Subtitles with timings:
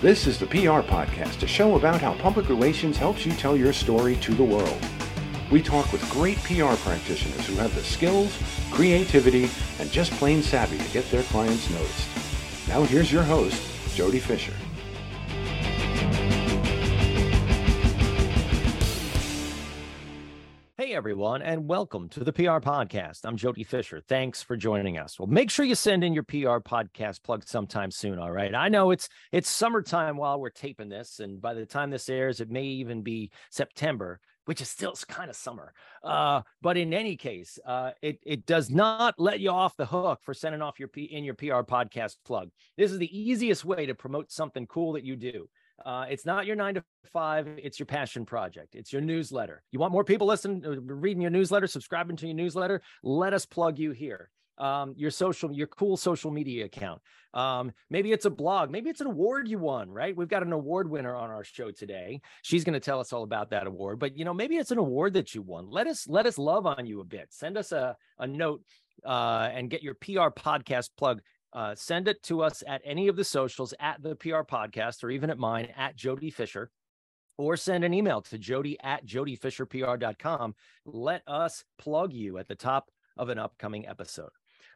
[0.00, 3.72] This is the PR Podcast, a show about how public relations helps you tell your
[3.72, 4.78] story to the world.
[5.50, 8.38] We talk with great PR practitioners who have the skills,
[8.70, 9.50] creativity,
[9.80, 12.68] and just plain savvy to get their clients noticed.
[12.68, 13.60] Now here's your host,
[13.96, 14.54] Jody Fisher.
[20.98, 23.20] Everyone, and welcome to the PR Podcast.
[23.22, 24.02] I'm Jody Fisher.
[24.08, 25.16] Thanks for joining us.
[25.16, 28.18] Well, make sure you send in your PR podcast plug sometime soon.
[28.18, 28.52] All right.
[28.52, 32.40] I know it's it's summertime while we're taping this, and by the time this airs,
[32.40, 35.72] it may even be September, which is still kind of summer.
[36.02, 40.18] Uh, but in any case, uh, it it does not let you off the hook
[40.24, 42.50] for sending off your P in your PR podcast plug.
[42.76, 45.48] This is the easiest way to promote something cool that you do.
[45.84, 47.46] Uh, it's not your nine to five.
[47.56, 48.74] It's your passion project.
[48.74, 49.62] It's your newsletter.
[49.70, 52.82] You want more people listening, uh, reading your newsletter, subscribing to your newsletter?
[53.02, 54.30] Let us plug you here.
[54.58, 57.00] Um, your social, your cool social media account.
[57.32, 58.70] Um, maybe it's a blog.
[58.70, 60.16] Maybe it's an award you won, right?
[60.16, 62.20] We've got an award winner on our show today.
[62.42, 64.00] She's going to tell us all about that award.
[64.00, 65.70] But you know, maybe it's an award that you won.
[65.70, 67.28] Let us let us love on you a bit.
[67.30, 68.62] Send us a a note
[69.04, 71.20] uh, and get your PR podcast plug
[71.52, 75.10] uh, send it to us at any of the socials at the PR podcast or
[75.10, 76.70] even at mine at Jody Fisher
[77.38, 80.54] or send an email to jody at jodyfisherpr.com.
[80.84, 84.30] Let us plug you at the top of an upcoming episode.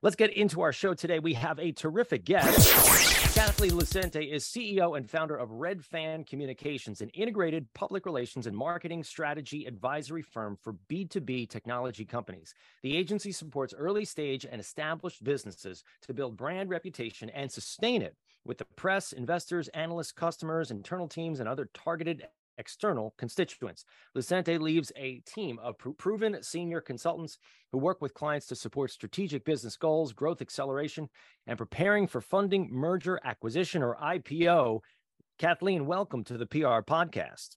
[0.04, 1.20] Let's get into our show today.
[1.20, 3.36] We have a terrific guest.
[3.36, 8.56] Kathleen Lucente is CEO and founder of Red Fan Communications, an integrated public relations and
[8.56, 12.52] marketing strategy advisory firm for B2B technology companies.
[12.82, 18.16] The agency supports early stage and established businesses to build brand reputation and sustain it
[18.44, 22.26] with the press, investors, analysts, customers, internal teams, and other targeted
[22.58, 23.84] external constituents.
[24.16, 27.38] Lucente leaves a team of proven senior consultants
[27.72, 31.08] who work with clients to support strategic business goals, growth acceleration,
[31.46, 34.80] and preparing for funding, merger, acquisition, or IPO.
[35.38, 37.56] Kathleen, welcome to the PR podcast.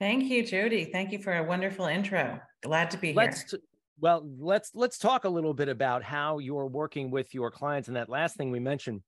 [0.00, 0.86] Thank you, Jody.
[0.86, 2.40] Thank you for a wonderful intro.
[2.62, 3.60] Glad to be let's here.
[3.60, 3.66] T-
[4.00, 7.86] well, let's let's talk a little bit about how you're working with your clients.
[7.86, 9.02] And that last thing we mentioned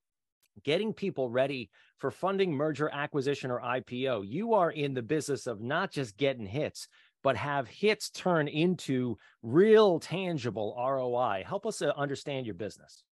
[0.62, 4.24] getting people ready for funding, merger, acquisition, or IPO.
[4.26, 6.88] You are in the business of not just getting hits,
[7.22, 11.44] but have hits turn into real tangible ROI.
[11.46, 13.02] Help us understand your business.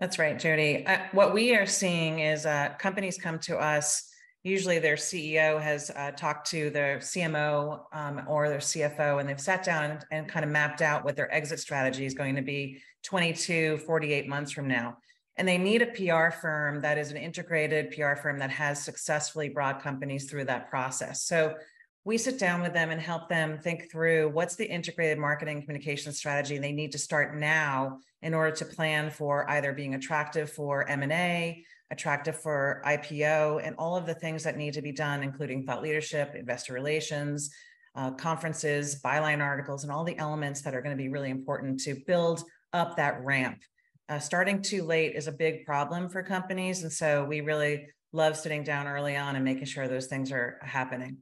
[0.00, 0.84] That's right, Jody.
[0.86, 4.08] Uh, what we are seeing is uh, companies come to us.
[4.42, 9.38] Usually, their CEO has uh, talked to their CMO um, or their CFO, and they've
[9.38, 12.42] sat down and, and kind of mapped out what their exit strategy is going to
[12.42, 14.96] be 22, 48 months from now
[15.40, 19.48] and they need a PR firm that is an integrated PR firm that has successfully
[19.48, 21.22] brought companies through that process.
[21.22, 21.54] So
[22.04, 26.12] we sit down with them and help them think through what's the integrated marketing communication
[26.12, 30.86] strategy they need to start now in order to plan for either being attractive for
[30.90, 35.64] M&A, attractive for IPO, and all of the things that need to be done, including
[35.64, 37.48] thought leadership, investor relations,
[37.94, 41.80] uh, conferences, byline articles, and all the elements that are going to be really important
[41.80, 43.62] to build up that ramp
[44.10, 46.82] uh, starting too late is a big problem for companies.
[46.82, 50.58] And so we really love sitting down early on and making sure those things are
[50.62, 51.18] happening.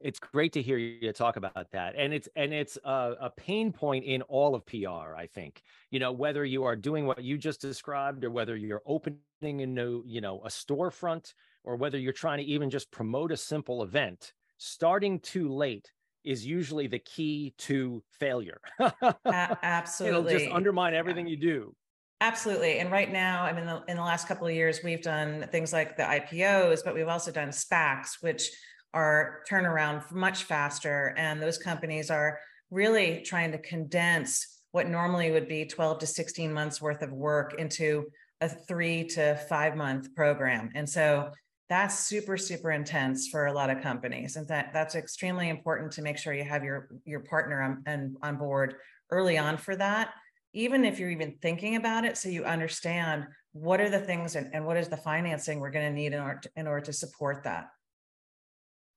[0.00, 3.72] It's great to hear you talk about that, and it's and it's a, a, pain
[3.72, 5.16] point in all of PR.
[5.16, 8.82] I think you know whether you are doing what you just described, or whether you're
[8.84, 11.32] opening a new you know a storefront,
[11.64, 14.34] or whether you're trying to even just promote a simple event.
[14.58, 15.90] Starting too late
[16.24, 18.60] is usually the key to failure.
[19.24, 21.30] absolutely, it'll just undermine everything yeah.
[21.30, 21.74] you do.
[22.20, 22.78] Absolutely.
[22.78, 25.72] And right now, I mean, the, in the last couple of years, we've done things
[25.72, 28.50] like the IPOs, but we've also done SPACs, which
[28.94, 31.14] are turnaround much faster.
[31.18, 32.38] And those companies are
[32.70, 37.54] really trying to condense what normally would be 12 to 16 months worth of work
[37.58, 38.06] into
[38.40, 40.70] a three to five month program.
[40.74, 41.30] And so
[41.68, 44.36] that's super, super intense for a lot of companies.
[44.36, 48.16] And that that's extremely important to make sure you have your, your partner on, and
[48.22, 48.76] on board
[49.10, 50.10] early on for that
[50.52, 54.50] even if you're even thinking about it so you understand what are the things and,
[54.52, 56.92] and what is the financing we're going to need in order to, in order to
[56.92, 57.68] support that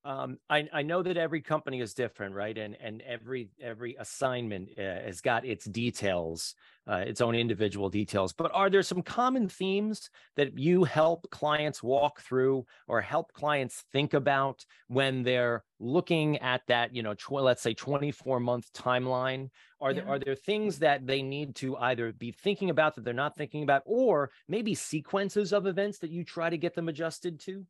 [0.05, 2.57] um, I, I know that every company is different, right?
[2.57, 6.55] And and every every assignment uh, has got its details,
[6.87, 8.31] uh, its own individual details.
[8.31, 13.83] But are there some common themes that you help clients walk through, or help clients
[13.91, 18.71] think about when they're looking at that, you know, tw- let's say twenty four month
[18.73, 19.49] timeline?
[19.81, 20.01] Are yeah.
[20.01, 23.35] there are there things that they need to either be thinking about that they're not
[23.35, 27.65] thinking about, or maybe sequences of events that you try to get them adjusted to?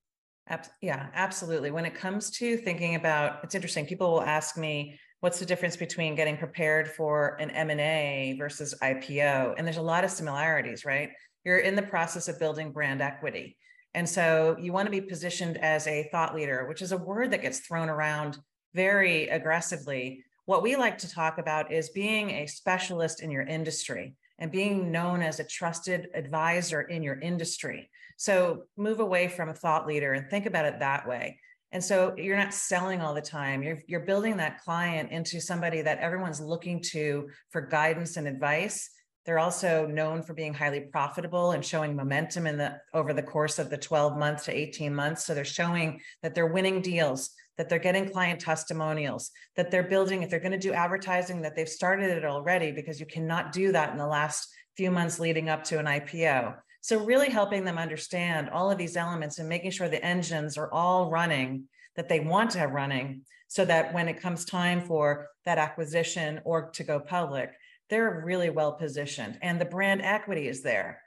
[0.82, 1.72] Yeah, absolutely.
[1.72, 3.86] When it comes to thinking about, it's interesting.
[3.86, 9.56] People will ask me, what's the difference between getting prepared for an M&A versus IPO?
[9.58, 11.10] And there's a lot of similarities, right?
[11.46, 13.58] You're in the process of building brand equity.
[13.94, 17.32] And so you want to be positioned as a thought leader, which is a word
[17.32, 18.38] that gets thrown around
[18.74, 20.24] very aggressively.
[20.46, 24.92] What we like to talk about is being a specialist in your industry and being
[24.92, 27.90] known as a trusted advisor in your industry.
[28.20, 31.40] So move away from a thought leader and think about it that way.
[31.72, 33.64] And so you're not selling all the time.
[33.64, 38.90] You're, you're building that client into somebody that everyone's looking to for guidance and advice.
[39.26, 43.58] They're also known for being highly profitable and showing momentum in the over the course
[43.58, 45.26] of the 12 months to 18 months.
[45.26, 50.24] So they're showing that they're winning deals, that they're getting client testimonials, that they're building,
[50.24, 53.72] if they're going to do advertising, that they've started it already because you cannot do
[53.72, 56.56] that in the last few months leading up to an IPO.
[56.82, 60.72] So really helping them understand all of these elements and making sure the engines are
[60.72, 61.66] all running
[61.96, 66.40] that they want to have running so that when it comes time for that acquisition
[66.46, 67.52] or to go public,
[67.90, 71.02] they're really well positioned and the brand equity is there.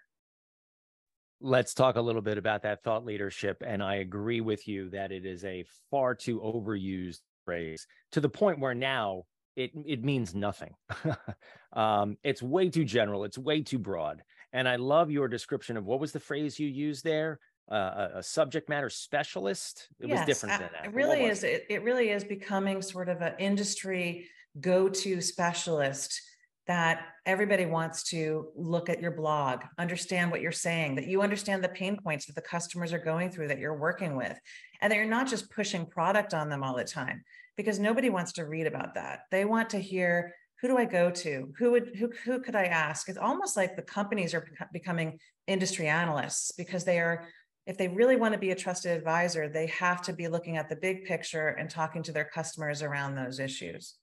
[1.41, 3.63] Let's talk a little bit about that thought leadership.
[3.67, 8.29] And I agree with you that it is a far too overused phrase to the
[8.29, 9.25] point where now
[9.57, 10.75] it, it means nothing.
[11.73, 14.23] um, it's way too general, it's way too broad.
[14.53, 17.39] And I love your description of what was the phrase you used there?
[17.71, 19.89] Uh, a, a, subject matter specialist.
[20.01, 20.85] It yes, was different than that.
[20.87, 21.45] It really is.
[21.45, 21.65] It?
[21.71, 24.29] it really is becoming sort of an industry
[24.61, 26.21] go-to specialist
[26.67, 31.63] that everybody wants to look at your blog, understand what you're saying, that you understand
[31.63, 34.39] the pain points that the customers are going through that you're working with,
[34.81, 37.23] and that you're not just pushing product on them all the time
[37.57, 39.21] because nobody wants to read about that.
[39.31, 41.53] They want to hear who do I go to?
[41.59, 43.09] Who would who who could I ask?
[43.09, 45.19] It's almost like the companies are becoming
[45.49, 47.27] industry analysts because they are
[47.67, 50.69] if they really want to be a trusted advisor, they have to be looking at
[50.69, 53.97] the big picture and talking to their customers around those issues.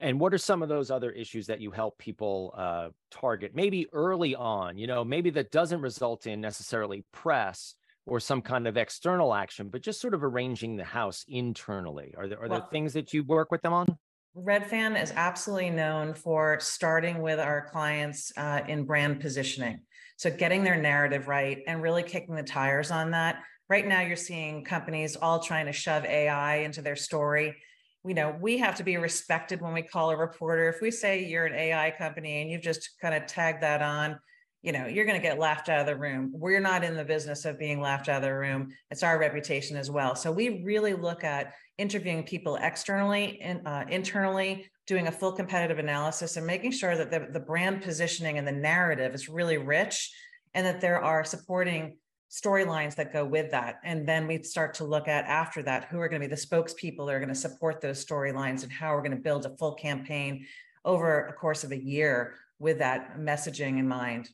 [0.00, 3.52] And what are some of those other issues that you help people uh, target?
[3.54, 7.74] Maybe early on, you know, maybe that doesn't result in necessarily press
[8.06, 12.14] or some kind of external action, but just sort of arranging the house internally.
[12.16, 13.98] Are there are well, there things that you work with them on?
[14.36, 19.80] Redfan is absolutely known for starting with our clients uh, in brand positioning.
[20.16, 23.42] So getting their narrative right and really kicking the tires on that.
[23.68, 27.56] Right now, you're seeing companies all trying to shove AI into their story.
[28.04, 30.68] You know, we have to be respected when we call a reporter.
[30.68, 34.18] If we say you're an AI company and you've just kind of tagged that on,
[34.62, 36.32] you know, you're going to get laughed out of the room.
[36.34, 38.72] We're not in the business of being laughed out of the room.
[38.90, 40.16] It's our reputation as well.
[40.16, 45.78] So we really look at interviewing people externally and uh, internally, doing a full competitive
[45.78, 50.10] analysis and making sure that the, the brand positioning and the narrative is really rich
[50.54, 51.96] and that there are supporting
[52.30, 53.76] storylines that go with that.
[53.84, 56.40] And then we start to look at after that who are going to be the
[56.40, 59.56] spokespeople that are going to support those storylines and how we're going to build a
[59.56, 60.46] full campaign
[60.84, 64.28] over a course of a year with that messaging in mind.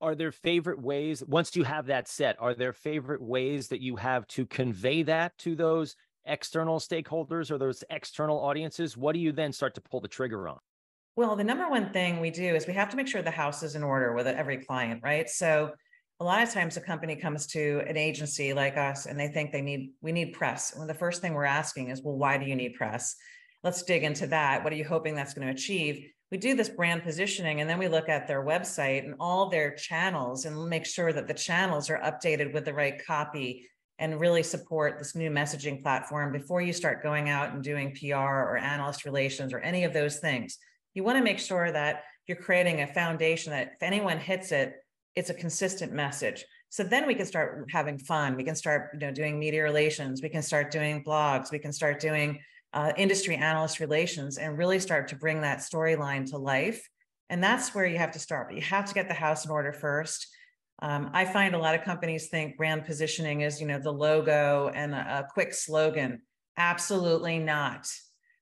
[0.00, 3.96] Are there favorite ways, once you have that set, are there favorite ways that you
[3.96, 5.96] have to convey that to those
[6.26, 10.48] external stakeholders or those external audiences, what do you then start to pull the trigger
[10.48, 10.58] on?
[11.16, 13.62] Well, the number one thing we do is we have to make sure the house
[13.62, 15.30] is in order with every client, right?
[15.30, 15.72] So
[16.20, 19.50] a lot of times a company comes to an agency like us and they think
[19.50, 20.74] they need we need press.
[20.76, 23.16] Well, the first thing we're asking is, well, why do you need press?
[23.64, 24.62] Let's dig into that.
[24.62, 26.06] What are you hoping that's going to achieve?
[26.30, 29.74] We do this brand positioning and then we look at their website and all their
[29.74, 33.68] channels and make sure that the channels are updated with the right copy
[33.98, 38.16] and really support this new messaging platform before you start going out and doing PR
[38.16, 40.58] or analyst relations or any of those things.
[40.94, 44.74] You want to make sure that you're creating a foundation that if anyone hits it,
[45.14, 46.44] it's a consistent message.
[46.68, 48.36] So then we can start having fun.
[48.36, 50.20] We can start, you know, doing media relations.
[50.20, 51.50] We can start doing blogs.
[51.50, 52.40] We can start doing
[52.76, 56.86] uh, industry analyst relations, and really start to bring that storyline to life.
[57.30, 58.48] And that's where you have to start.
[58.48, 60.28] But you have to get the house in order first.
[60.82, 64.70] Um, I find a lot of companies think brand positioning is, you know, the logo
[64.74, 66.20] and a, a quick slogan.
[66.58, 67.88] Absolutely not.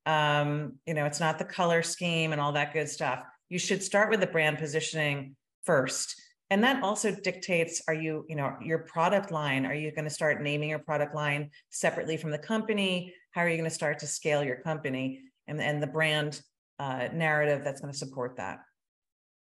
[0.04, 3.22] Um, you know, it's not the color scheme and all that good stuff.
[3.48, 6.20] You should start with the brand positioning first.
[6.50, 10.10] And that also dictates are you, you know, your product line, are you going to
[10.10, 13.14] start naming your product line separately from the company?
[13.34, 16.40] How are you going to start to scale your company and, and the brand
[16.78, 18.60] uh, narrative that's going to support that?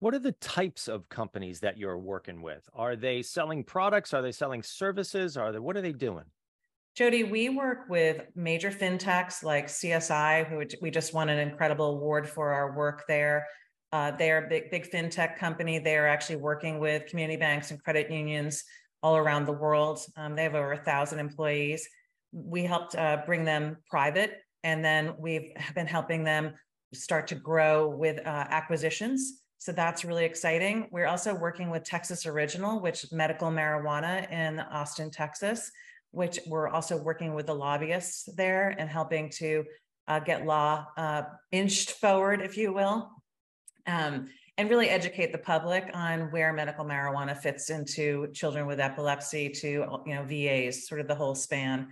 [0.01, 2.69] What are the types of companies that you're working with?
[2.75, 4.13] Are they selling products?
[4.13, 5.37] Are they selling services?
[5.37, 6.25] Are they what are they doing?
[6.97, 12.29] Jody, we work with major fintechs like CSI, who we just won an incredible award
[12.29, 13.47] for our work there.
[13.93, 15.79] Uh, they are a big, big fintech company.
[15.79, 18.65] They are actually working with community banks and credit unions
[19.03, 20.01] all around the world.
[20.17, 21.89] Um, they have over a thousand employees.
[22.37, 26.55] We helped uh, bring them private, and then we've been helping them
[26.93, 29.43] start to grow with uh, acquisitions.
[29.59, 30.89] So that's really exciting.
[30.93, 35.73] We're also working with Texas Original, which medical marijuana in Austin, Texas,
[36.11, 39.65] which we're also working with the lobbyists there and helping to
[40.09, 43.11] uh, get law uh, inched forward, if you will,
[43.87, 44.29] um,
[44.59, 49.69] and really educate the public on where medical marijuana fits into children with epilepsy to
[50.07, 51.89] you know VAs, sort of the whole span.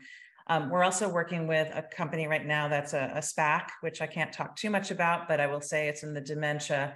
[0.46, 4.06] Um, we're also working with a company right now that's a, a, SPAC, which I
[4.06, 6.94] can't talk too much about, but I will say it's in the dementia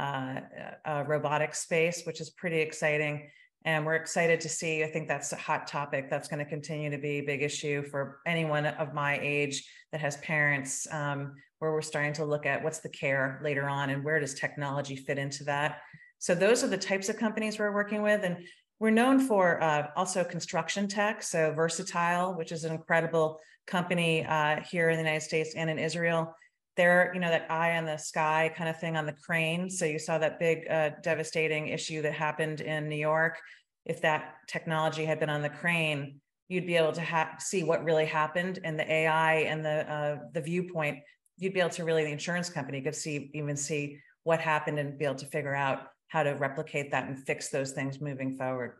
[0.00, 0.40] uh,
[0.84, 3.30] uh, robotics space, which is pretty exciting.
[3.66, 6.88] And we're excited to see, I think that's a hot topic that's going to continue
[6.90, 11.72] to be a big issue for anyone of my age that has parents, um, where
[11.72, 15.18] we're starting to look at what's the care later on and where does technology fit
[15.18, 15.80] into that.
[16.18, 18.22] So those are the types of companies we're working with.
[18.24, 18.38] And
[18.78, 21.22] we're known for uh, also construction tech.
[21.22, 25.78] So Versatile, which is an incredible company uh, here in the United States and in
[25.78, 26.34] Israel.
[26.76, 29.70] They're, you know, that eye on the sky kind of thing on the crane.
[29.70, 33.38] So you saw that big uh, devastating issue that happened in New York.
[33.86, 37.82] If that technology had been on the crane, you'd be able to ha- see what
[37.82, 40.98] really happened and the AI and the uh, the viewpoint.
[41.38, 44.98] You'd be able to really the insurance company could see even see what happened and
[44.98, 48.74] be able to figure out how to replicate that and fix those things moving forward.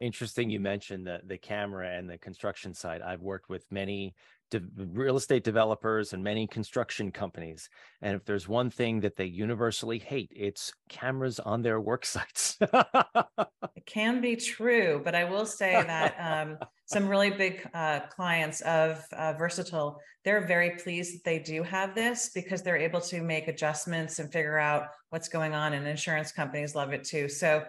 [0.00, 0.48] Interesting.
[0.48, 3.02] You mentioned the the camera and the construction side.
[3.02, 4.14] I've worked with many
[4.50, 7.68] de- real estate developers and many construction companies,
[8.02, 12.56] and if there's one thing that they universally hate, it's cameras on their work sites.
[12.60, 18.60] it can be true, but I will say that um, some really big uh, clients
[18.62, 23.22] of uh, Versatile, they're very pleased that they do have this because they're able to
[23.22, 27.28] make adjustments and figure out what's going on, and insurance companies love it too.
[27.28, 27.64] So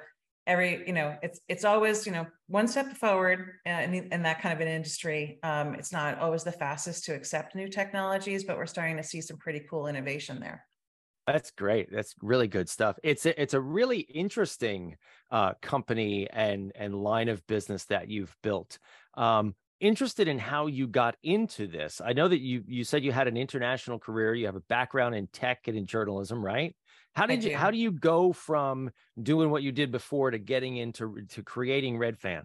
[0.49, 4.41] every you know it's it's always you know one step forward uh, in, in that
[4.41, 5.39] kind of an industry.
[5.43, 9.21] Um, it's not always the fastest to accept new technologies but we're starting to see
[9.21, 10.65] some pretty cool innovation there.
[11.27, 11.91] That's great.
[11.91, 12.97] That's really good stuff.
[13.03, 14.97] It's a, it's a really interesting
[15.29, 18.79] uh, company and and line of business that you've built.
[19.15, 22.01] Um, interested in how you got into this.
[22.03, 24.33] I know that you you said you had an international career.
[24.33, 26.75] You have a background in tech and in journalism right
[27.15, 30.77] how did you how do you go from doing what you did before to getting
[30.77, 32.43] into to creating Redfan?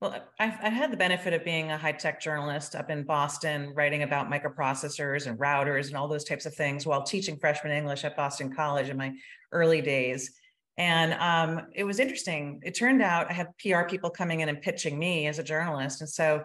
[0.00, 3.74] Well, I've, I've, had the benefit of being a high tech journalist up in Boston,
[3.74, 8.04] writing about microprocessors and routers and all those types of things while teaching freshman English
[8.04, 9.12] at Boston College in my
[9.52, 10.32] early days.
[10.78, 12.60] And um, it was interesting.
[12.64, 16.00] It turned out I had PR people coming in and pitching me as a journalist.
[16.00, 16.44] And so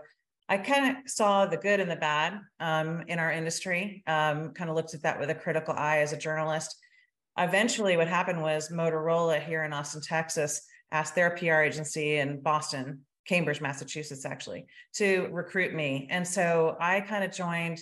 [0.49, 4.69] I kind of saw the good and the bad um, in our industry, um, kind
[4.69, 6.75] of looked at that with a critical eye as a journalist
[7.37, 10.61] eventually what happened was Motorola here in Austin, Texas
[10.91, 16.07] asked their PR agency in Boston, Cambridge, Massachusetts, actually, to recruit me.
[16.09, 17.81] And so I kind of joined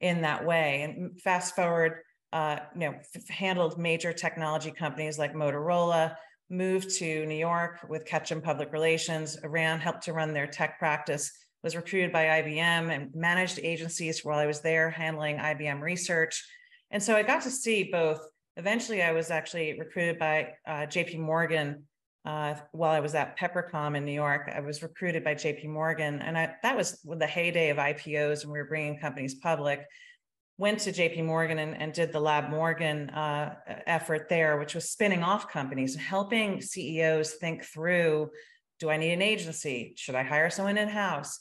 [0.00, 0.82] in that way.
[0.82, 2.00] And fast forward,
[2.32, 6.16] uh, you know, f- handled major technology companies like Motorola,
[6.50, 11.32] moved to New York with Ketchum Public Relations, ran, helped to run their tech practice,
[11.62, 16.44] was recruited by IBM and managed agencies while I was there handling IBM research.
[16.90, 18.20] And so I got to see both
[18.56, 21.84] eventually I was actually recruited by uh, JP Morgan
[22.24, 24.50] uh, while I was at Peppercom in New York.
[24.54, 28.52] I was recruited by JP Morgan, and I, that was the heyday of IPOs when
[28.52, 29.84] we were bringing companies public.
[30.58, 33.56] Went to JP Morgan and, and did the Lab Morgan uh,
[33.86, 38.30] effort there, which was spinning off companies and helping CEOs think through
[38.78, 39.94] do I need an agency?
[39.96, 41.38] Should I hire someone in house?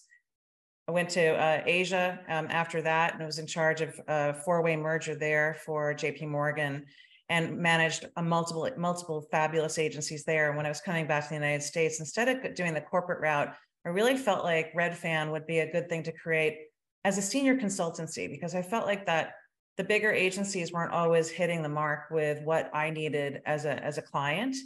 [0.91, 4.75] I went to uh, Asia um, after that and was in charge of a four-way
[4.75, 6.83] merger there for JP Morgan
[7.29, 10.49] and managed a multiple multiple fabulous agencies there.
[10.49, 13.21] And when I was coming back to the United States, instead of doing the corporate
[13.21, 13.55] route,
[13.85, 16.57] I really felt like Redfan would be a good thing to create
[17.05, 19.35] as a senior consultancy because I felt like that
[19.77, 23.97] the bigger agencies weren't always hitting the mark with what I needed as a as
[23.97, 24.57] a client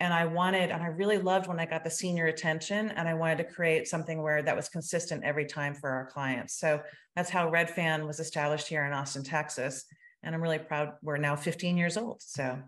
[0.00, 3.14] and I wanted, and I really loved when I got the senior attention, and I
[3.14, 6.54] wanted to create something where that was consistent every time for our clients.
[6.58, 6.80] So
[7.14, 9.84] that's how Redfan was established here in Austin, Texas.
[10.22, 12.22] And I'm really proud we're now 15 years old.
[12.22, 12.58] So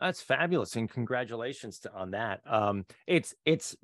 [0.00, 2.40] that's fabulous, and congratulations to, on that.
[2.46, 3.76] Um, it's it's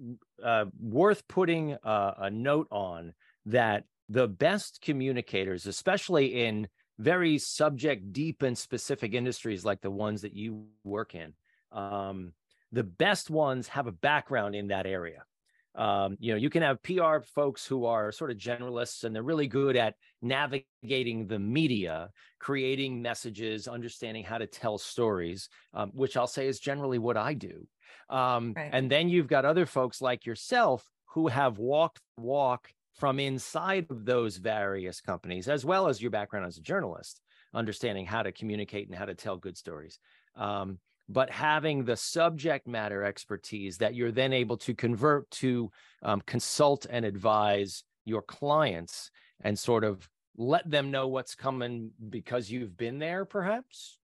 [0.42, 3.12] uh, worth putting a, a note on
[3.46, 10.22] that the best communicators, especially in very subject deep and specific industries like the ones
[10.22, 11.34] that you work in,
[11.72, 12.32] um,
[12.76, 15.24] the best ones have a background in that area.
[15.74, 19.22] Um, you know, you can have PR folks who are sort of generalists and they're
[19.22, 26.18] really good at navigating the media, creating messages, understanding how to tell stories, um, which
[26.18, 27.66] I'll say is generally what I do.
[28.10, 28.70] Um, right.
[28.72, 34.04] And then you've got other folks like yourself who have walked walk from inside of
[34.04, 37.22] those various companies, as well as your background as a journalist,
[37.54, 39.98] understanding how to communicate and how to tell good stories.
[40.34, 40.78] Um,
[41.08, 45.70] but having the subject matter expertise that you're then able to convert to
[46.02, 49.10] um, consult and advise your clients
[49.40, 53.98] and sort of let them know what's coming because you've been there perhaps?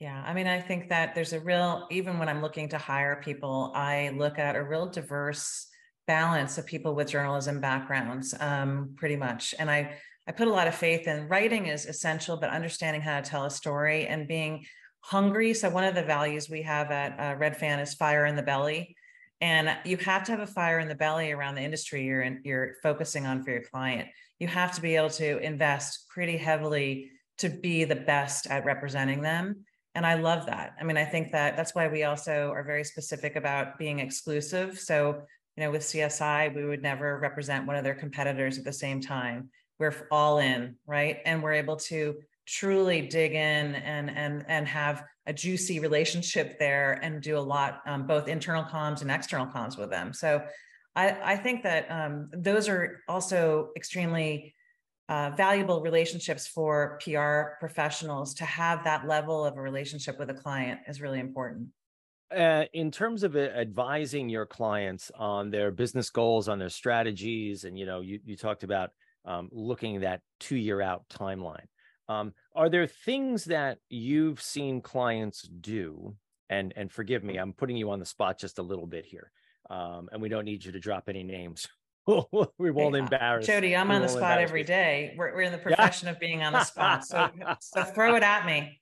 [0.00, 3.22] Yeah i mean i think that there's a real even when i'm looking to hire
[3.24, 5.68] people i look at a real diverse
[6.06, 9.96] balance of people with journalism backgrounds um, pretty much and i
[10.26, 13.44] i put a lot of faith in writing is essential but understanding how to tell
[13.44, 14.64] a story and being
[15.04, 15.52] hungry.
[15.52, 18.42] So one of the values we have at uh, Red Fan is fire in the
[18.42, 18.96] belly.
[19.42, 22.40] And you have to have a fire in the belly around the industry you're in,
[22.42, 24.08] you're focusing on for your client.
[24.38, 29.20] You have to be able to invest pretty heavily to be the best at representing
[29.20, 29.66] them.
[29.94, 30.72] And I love that.
[30.80, 34.78] I mean, I think that that's why we also are very specific about being exclusive.
[34.78, 35.22] So,
[35.56, 39.02] you know, with CSI, we would never represent one of their competitors at the same
[39.02, 39.50] time.
[39.78, 41.18] We're all in, right?
[41.26, 47.00] And we're able to truly dig in and and and have a juicy relationship there
[47.02, 50.12] and do a lot um, both internal comms and external comms with them.
[50.12, 50.42] So
[50.96, 54.54] i i think that um, those are also extremely
[55.08, 58.34] uh, valuable relationships for pr professionals.
[58.34, 61.68] To have that level of a relationship with a client is really important.
[62.34, 67.78] Uh, in terms of advising your clients on their business goals on their strategies and
[67.78, 68.90] you know you, you talked about
[69.24, 71.66] um, looking that two year out timeline
[72.08, 76.16] um, are there things that you've seen clients do?
[76.50, 79.30] And and forgive me, I'm putting you on the spot just a little bit here,
[79.70, 81.66] um, and we don't need you to drop any names.
[82.58, 83.46] we won't embarrass.
[83.46, 85.14] Jody, I'm on the spot every day.
[85.16, 86.12] We're, we're in the profession yeah.
[86.12, 87.30] of being on the spot, so
[87.60, 88.78] so throw it at me.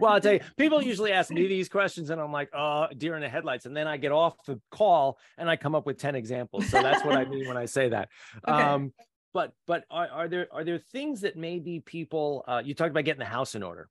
[0.00, 3.14] well, I'll tell you, people usually ask me these questions, and I'm like, "Oh, deer
[3.14, 5.98] in the headlights," and then I get off the call and I come up with
[5.98, 6.68] ten examples.
[6.70, 8.08] So that's what I mean when I say that.
[8.48, 8.62] Okay.
[8.62, 8.92] Um,
[9.36, 13.04] but but are, are there are there things that maybe people uh, you talked about
[13.04, 13.90] getting the house in order.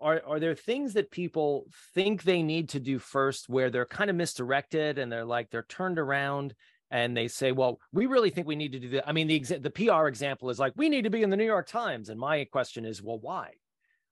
[0.00, 4.08] Are are there things that people think they need to do first where they're kind
[4.08, 6.54] of misdirected and they're like they're turned around
[6.92, 9.40] and they say well we really think we need to do that i mean the
[9.40, 12.08] the pr example is like we need to be in the new york times.
[12.08, 13.48] And my question is well why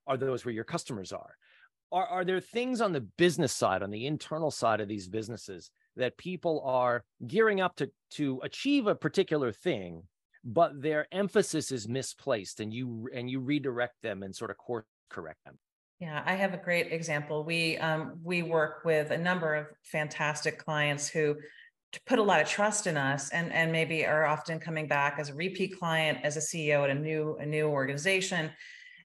[0.05, 1.37] are those where your customers are?
[1.93, 5.71] Are, are there things on the business side on the internal side of these businesses
[5.95, 10.03] that people are gearing up to to achieve a particular thing
[10.43, 14.85] but their emphasis is misplaced and you and you redirect them and sort of course
[15.09, 15.57] correct them
[15.99, 20.57] yeah i have a great example we um, we work with a number of fantastic
[20.57, 21.35] clients who
[22.07, 25.29] put a lot of trust in us and and maybe are often coming back as
[25.29, 28.49] a repeat client as a ceo at a new a new organization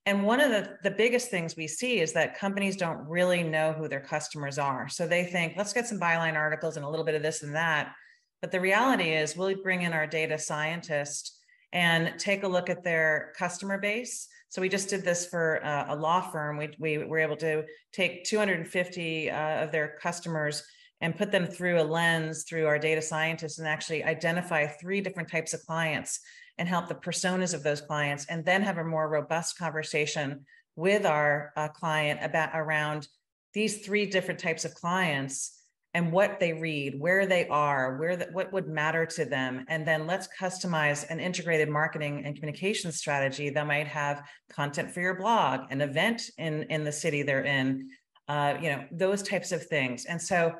[0.09, 3.75] and one of the, the biggest things we see is that companies don't really know
[3.75, 4.89] who their customers are.
[4.89, 7.55] So they think, let's get some byline articles and a little bit of this and
[7.55, 7.93] that.
[8.41, 11.39] But the reality is, we'll bring in our data scientist
[11.73, 14.29] and take a look at their customer base.
[14.49, 16.57] So we just did this for uh, a law firm.
[16.57, 20.63] We, we were able to take 250 uh, of their customers
[21.01, 25.31] and put them through a lens through our data scientists and actually identify three different
[25.31, 26.21] types of clients
[26.57, 31.07] and help the personas of those clients and then have a more robust conversation with
[31.07, 33.07] our uh, client about around
[33.55, 35.58] these three different types of clients
[35.99, 39.85] and what they read, where they are, where the, what would matter to them, and
[39.85, 45.17] then let's customize an integrated marketing and communication strategy that might have content for your
[45.17, 47.89] blog, an event in in the city they're in,
[48.29, 50.05] uh, you know, those types of things.
[50.05, 50.55] And so,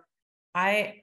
[0.57, 0.95] I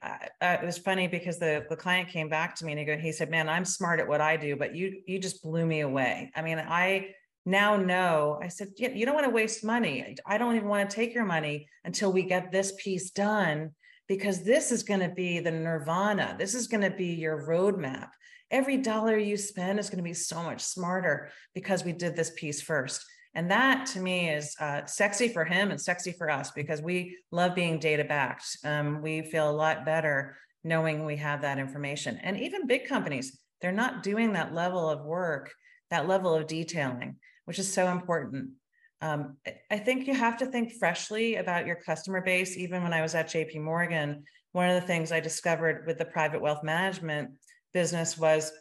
[0.42, 2.98] uh, it was funny because the the client came back to me and he go,
[2.98, 5.80] he said, "Man, I'm smart at what I do, but you you just blew me
[5.80, 6.30] away.
[6.36, 7.14] I mean, I."
[7.48, 10.96] now know i said you don't want to waste money i don't even want to
[10.96, 13.70] take your money until we get this piece done
[14.08, 16.36] because this is going to be the nirvana.
[16.38, 18.10] This is going to be your roadmap.
[18.50, 22.30] Every dollar you spend is going to be so much smarter because we did this
[22.36, 23.04] piece first.
[23.34, 27.18] And that to me is uh, sexy for him and sexy for us because we
[27.30, 28.56] love being data backed.
[28.64, 32.18] Um, we feel a lot better knowing we have that information.
[32.22, 35.52] And even big companies, they're not doing that level of work,
[35.90, 38.50] that level of detailing, which is so important.
[39.00, 39.36] Um,
[39.70, 42.56] I think you have to think freshly about your customer base.
[42.56, 46.06] Even when I was at JP Morgan, one of the things I discovered with the
[46.06, 47.30] private wealth management
[47.74, 48.52] business was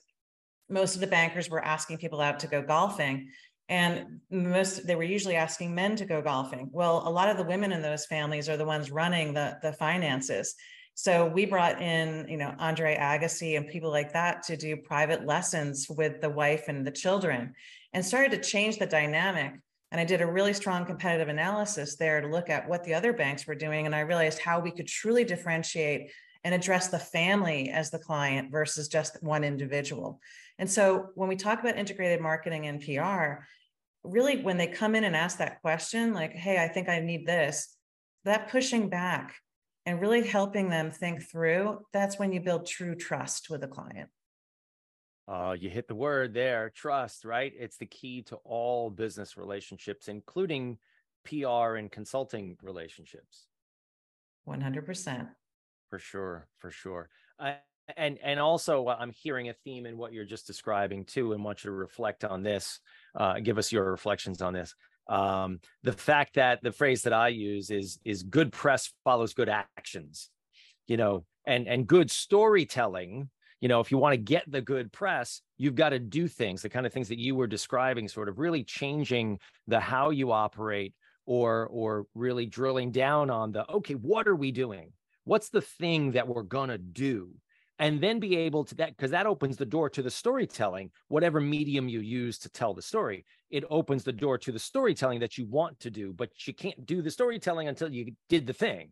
[0.69, 3.30] most of the bankers were asking people out to go golfing
[3.69, 7.43] and most they were usually asking men to go golfing well a lot of the
[7.43, 10.56] women in those families are the ones running the the finances
[10.93, 15.26] so we brought in you know andre agassi and people like that to do private
[15.26, 17.54] lessons with the wife and the children
[17.93, 19.54] and started to change the dynamic
[19.91, 23.13] and I did a really strong competitive analysis there to look at what the other
[23.13, 23.86] banks were doing.
[23.86, 26.12] And I realized how we could truly differentiate
[26.43, 30.19] and address the family as the client versus just one individual.
[30.60, 33.45] And so when we talk about integrated marketing and PR,
[34.04, 37.26] really when they come in and ask that question, like, hey, I think I need
[37.26, 37.76] this,
[38.26, 39.36] that pushing back
[39.86, 44.10] and really helping them think through, that's when you build true trust with a client.
[45.28, 47.52] Uh, you hit the word there, trust, right?
[47.58, 50.78] It's the key to all business relationships, including
[51.26, 53.48] PR and consulting relationships.
[54.48, 55.28] 100%.
[55.90, 57.10] For sure, for sure.
[57.40, 57.54] Uh,
[57.98, 61.64] and and also i'm hearing a theme in what you're just describing too and want
[61.64, 62.80] you to reflect on this
[63.16, 64.74] uh, give us your reflections on this
[65.08, 69.50] um, the fact that the phrase that i use is is good press follows good
[69.50, 70.30] actions
[70.88, 73.30] you know and and good storytelling
[73.62, 76.62] you know if you want to get the good press you've got to do things
[76.62, 80.32] the kind of things that you were describing sort of really changing the how you
[80.32, 80.94] operate
[81.26, 84.91] or or really drilling down on the okay what are we doing?
[85.24, 87.32] What's the thing that we're to do?
[87.78, 91.41] And then be able to that because that opens the door to the storytelling whatever
[91.41, 93.26] medium you use to tell the story.
[93.50, 96.86] It opens the door to the storytelling that you want to do but you can't
[96.86, 98.91] do the storytelling until you did the thing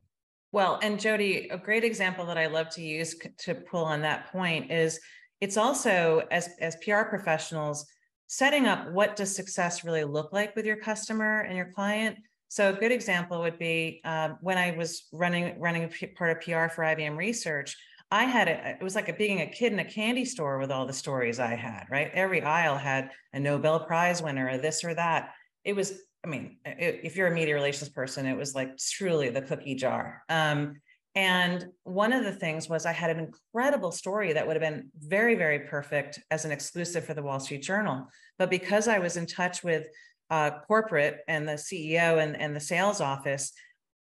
[0.54, 4.32] well and jody a great example that i love to use to pull on that
[4.32, 5.00] point is
[5.42, 7.86] it's also as as pr professionals
[8.28, 12.70] setting up what does success really look like with your customer and your client so
[12.70, 16.74] a good example would be um, when i was running running a part of pr
[16.74, 17.76] for ibm research
[18.14, 20.70] I had it, it was like a, being a kid in a candy store with
[20.70, 22.12] all the stories I had, right?
[22.14, 25.34] Every aisle had a Nobel Prize winner or this or that.
[25.64, 29.42] It was, I mean, if you're a media relations person, it was like truly the
[29.42, 30.24] cookie jar.
[30.30, 30.76] Um,
[31.16, 34.90] and one of the things was I had an incredible story that would have been
[34.98, 38.08] very, very perfect as an exclusive for the Wall Street Journal.
[38.40, 39.86] But because I was in touch with
[40.32, 43.52] uh, corporate and the CEO and, and the sales office,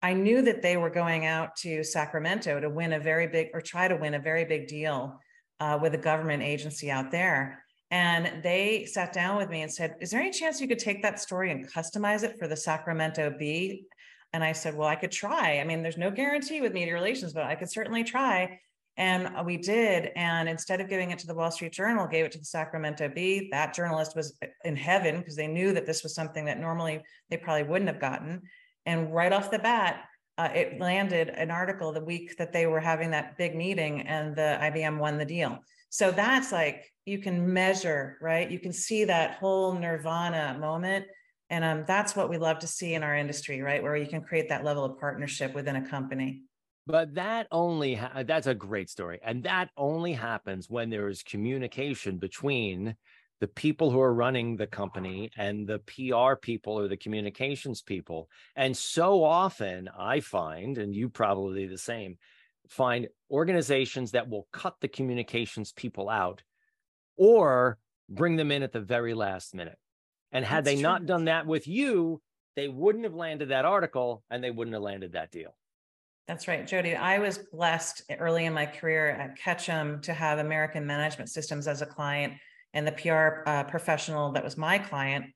[0.03, 3.61] I knew that they were going out to Sacramento to win a very big or
[3.61, 5.19] try to win a very big deal
[5.61, 7.65] uh, with a government agency out there.
[7.93, 11.03] And they sat down with me and said, Is there any chance you could take
[11.03, 13.85] that story and customize it for the Sacramento Bee?
[14.33, 15.61] And I said, Well, I could try.
[15.61, 18.59] I mean, there's no guarantee with media relations, but I could certainly try.
[18.97, 20.11] And we did.
[20.17, 23.11] And instead of giving it to the Wall Street Journal, gave it to the Sacramento
[23.11, 23.49] Bee.
[23.53, 27.37] That journalist was in heaven because they knew that this was something that normally they
[27.37, 28.41] probably wouldn't have gotten.
[28.87, 30.05] And right off the bat,
[30.39, 34.35] uh, it landed an article the week that they were having that big meeting and
[34.35, 35.59] the IBM won the deal.
[35.93, 38.51] So that's like you can measure, right?
[38.51, 41.05] You can see that whole nirvana moment.
[41.51, 43.83] And um, that's what we love to see in our industry, right?
[43.83, 46.45] Where you can create that level of partnership within a company.
[46.87, 49.21] But that only, ha- that's a great story.
[49.23, 52.97] And that only happens when there is communication between
[53.43, 58.31] the people who are running the company and the PR people or the communications people.
[58.57, 62.17] And so often I find, and you probably the same,
[62.69, 66.43] find organizations that will cut the communications people out
[67.17, 69.79] or bring them in at the very last minute.
[70.33, 70.83] And had That's they true.
[70.83, 72.23] not done that with you,
[72.57, 75.55] they wouldn't have landed that article and they wouldn't have landed that deal.
[76.29, 76.95] That's right, Jody.
[76.95, 81.83] I was blessed early in my career at Ketchum to have American Management Systems as
[81.83, 82.35] a client
[82.75, 85.27] and the PR uh, professional that was my client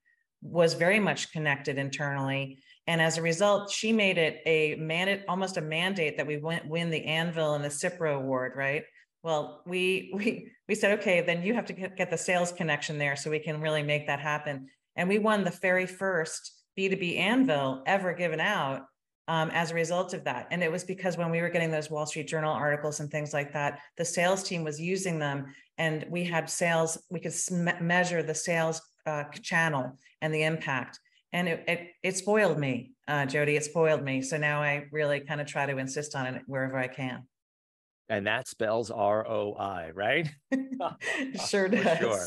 [0.43, 2.59] was very much connected internally.
[2.87, 6.61] And as a result, she made it a mandate, almost a mandate that we win,
[6.69, 8.85] win the Anvil and the CIPRA award, right?
[9.23, 13.17] Well, we we we said, okay, then you have to get the sales connection there
[13.17, 14.69] so we can really make that happen.
[14.95, 18.87] And we won the very first B2B Anvil ever given out
[19.29, 20.47] um, as a result of that.
[20.51, 23.33] And it was because when we were getting those Wall Street Journal articles and things
[23.33, 25.47] like that, the sales team was using them
[25.79, 27.35] and we had sales, we could
[27.81, 31.01] measure the sales uh, channel and the impact.
[31.37, 34.23] And it, it, it spoiled me, uh, Jody, it spoiled me.
[34.23, 37.25] So now I really kind of try to insist on it wherever I can.
[38.09, 40.31] And that spells ROI, right?
[41.47, 41.85] sure does.
[41.85, 42.27] For sure.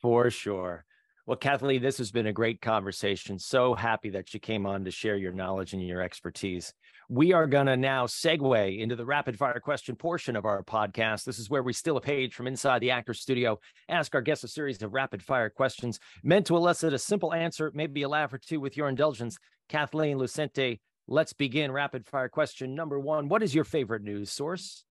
[0.00, 0.84] For sure.
[1.26, 3.40] Well, Kathleen, this has been a great conversation.
[3.40, 6.72] So happy that you came on to share your knowledge and your expertise.
[7.08, 11.22] We are going to now segue into the rapid fire question portion of our podcast.
[11.22, 14.42] This is where we steal a page from inside the actor studio, ask our guests
[14.42, 18.32] a series of rapid fire questions meant to elicit a simple answer, maybe a laugh
[18.32, 19.38] or two with your indulgence.
[19.68, 23.28] Kathleen Lucente, let's begin rapid fire question number one.
[23.28, 24.84] What is your favorite news source?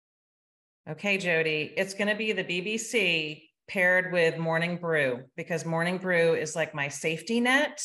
[0.88, 6.34] Okay, Jody, it's going to be the BBC paired with morning brew because morning brew
[6.34, 7.84] is like my safety net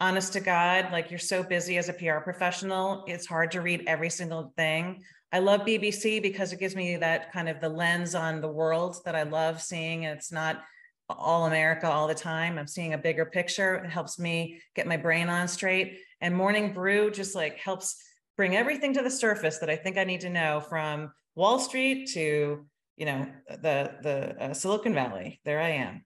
[0.00, 3.82] honest to god like you're so busy as a pr professional it's hard to read
[3.86, 8.14] every single thing i love bbc because it gives me that kind of the lens
[8.14, 10.62] on the world that i love seeing and it's not
[11.08, 14.96] all america all the time i'm seeing a bigger picture it helps me get my
[14.96, 18.02] brain on straight and morning brew just like helps
[18.36, 22.08] bring everything to the surface that i think i need to know from wall street
[22.08, 22.64] to
[22.98, 25.40] you know the the uh, Silicon Valley.
[25.44, 26.04] There I am.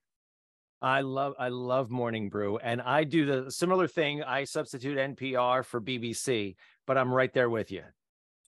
[0.82, 4.22] I love I love Morning Brew, and I do the similar thing.
[4.22, 7.82] I substitute NPR for BBC but I'm right there with you.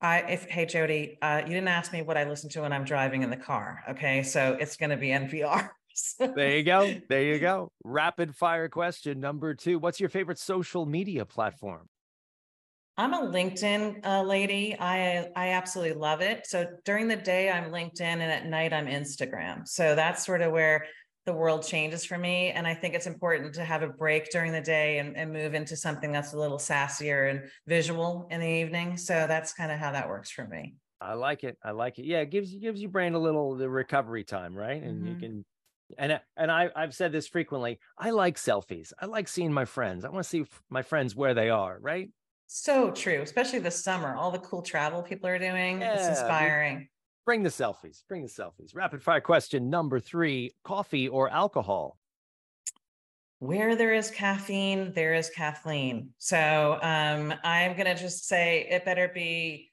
[0.01, 2.85] I, if, hey, Jody, uh, you didn't ask me what I listen to when I'm
[2.85, 3.83] driving in the car.
[3.91, 4.23] Okay.
[4.23, 5.71] So it's going to be NPR.
[6.19, 6.95] there you go.
[7.09, 7.71] There you go.
[7.85, 9.79] Rapid fire question number two.
[9.79, 11.89] What's your favorite social media platform?
[12.97, 14.77] I'm a LinkedIn uh, lady.
[14.79, 16.47] I I absolutely love it.
[16.47, 19.67] So during the day I'm LinkedIn and at night I'm Instagram.
[19.67, 20.87] So that's sort of where
[21.27, 22.51] the world changes for me.
[22.51, 25.55] And I think it's important to have a break during the day and, and move
[25.55, 28.97] into something that's a little sassier and visual in the evening.
[28.97, 30.75] So that's kind of how that works for me.
[31.01, 31.59] I like it.
[31.63, 32.07] I like it.
[32.07, 34.83] Yeah, it gives you gives your brain a little the recovery time, right?
[34.83, 35.09] And mm-hmm.
[35.09, 35.45] you can
[35.99, 37.79] and and I I've said this frequently.
[37.99, 38.93] I like selfies.
[39.01, 40.05] I like seeing my friends.
[40.05, 42.11] I want to see my friends where they are, right?
[42.47, 44.15] So true, especially this summer.
[44.15, 45.81] All the cool travel people are doing.
[45.81, 46.89] Yeah, it's inspiring.
[47.25, 48.03] Bring the selfies.
[48.09, 48.75] Bring the selfies.
[48.75, 51.99] Rapid fire question number three coffee or alcohol?
[53.39, 56.11] Where there is caffeine, there is Kathleen.
[56.19, 59.71] So um, I'm going to just say it better be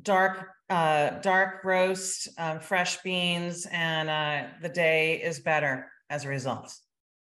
[0.00, 6.28] dark uh, dark roast, um, fresh beans, and uh, the day is better as a
[6.28, 6.74] result.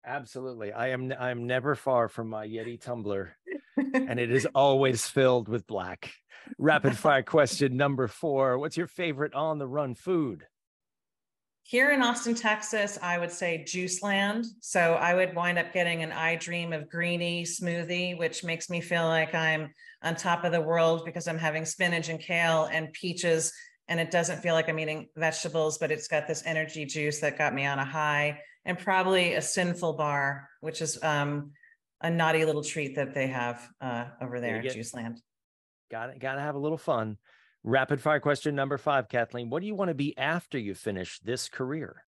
[0.07, 0.73] Absolutely.
[0.73, 3.37] I am I am never far from my Yeti tumbler
[3.95, 6.13] and it is always filled with black.
[6.59, 8.59] Rapid fire question number 4.
[8.59, 10.47] What's your favorite on the run food?
[11.67, 14.45] Here in Austin, Texas, I would say Juice Land.
[14.61, 18.83] So I would wind up getting an I Dream of Greeny smoothie, which makes me
[18.83, 22.93] feel like I'm on top of the world because I'm having spinach and kale and
[22.93, 23.51] peaches.
[23.89, 27.39] And it doesn't feel like I'm eating vegetables, but it's got this energy juice that
[27.39, 31.53] got me on a high and probably a sinful bar, which is um,
[32.03, 35.21] a naughty little treat that they have uh, over there at Juice Land.
[35.95, 36.19] Got it.
[36.19, 37.19] Got to have a little fun.
[37.63, 39.49] Rapid fire question number five, Kathleen.
[39.49, 42.03] What do you want to be after you finish this career?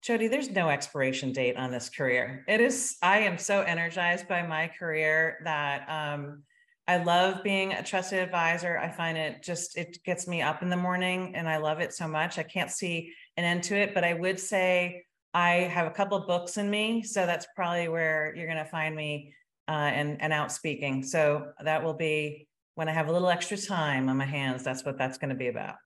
[0.00, 2.42] Jody, there's no expiration date on this career.
[2.48, 6.42] It is, I am so energized by my career that um,
[6.88, 8.78] I love being a trusted advisor.
[8.78, 11.92] I find it just, it gets me up in the morning and I love it
[11.92, 12.38] so much.
[12.38, 15.02] I can't see an end to it, but I would say
[15.34, 18.64] I have a couple of books in me, so that's probably where you're going to
[18.64, 19.34] find me
[19.68, 21.02] uh, and and out speaking.
[21.02, 24.62] So that will be when I have a little extra time on my hands.
[24.62, 25.76] That's what that's going to be about.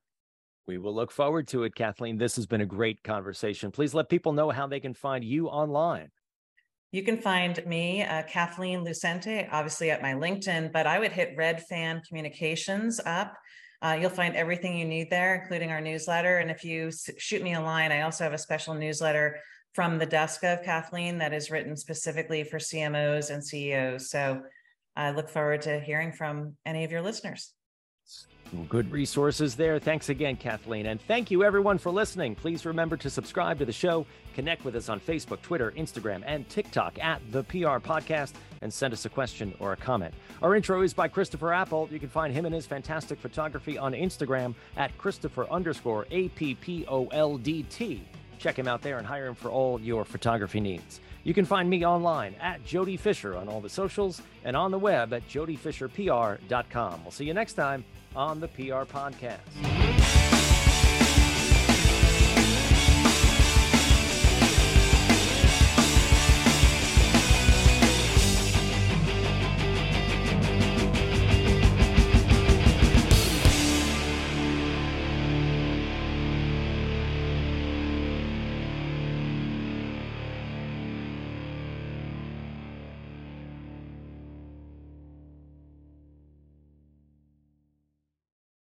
[0.67, 2.19] We will look forward to it, Kathleen.
[2.19, 3.71] This has been a great conversation.
[3.71, 6.11] Please let people know how they can find you online.
[6.93, 11.35] You can find me, uh, Kathleen Lucente, obviously at my LinkedIn, but I would hit
[11.37, 13.35] Red Fan Communications up.
[13.81, 16.39] Uh, you'll find everything you need there, including our newsletter.
[16.39, 19.39] And if you shoot me a line, I also have a special newsletter
[19.75, 24.11] from the desk of Kathleen that is written specifically for CMOs and CEOs.
[24.11, 24.43] So
[24.99, 27.55] I look forward to hearing from any of your listeners.
[28.69, 29.79] Good resources there.
[29.79, 30.87] Thanks again, Kathleen.
[30.87, 32.35] And thank you, everyone, for listening.
[32.35, 36.49] Please remember to subscribe to the show, connect with us on Facebook, Twitter, Instagram, and
[36.49, 38.33] TikTok at the PR Podcast,
[38.63, 40.15] and send us a question or a comment.
[40.43, 41.93] Our intro is by Christopher Appoldt.
[41.93, 46.55] You can find him and his fantastic photography on Instagram at Christopher underscore A P
[46.57, 48.03] P O L D T.
[48.39, 51.01] Check him out there and hire him for all your photography needs.
[51.29, 54.79] You can find me online at Jody Fisher on all the socials and on the
[54.79, 57.03] web at jodyfisherpr.com.
[57.03, 57.85] We'll see you next time
[58.17, 59.88] on the PR Podcast.